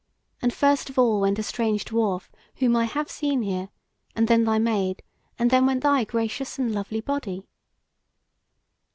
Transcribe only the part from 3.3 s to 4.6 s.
here, and then thy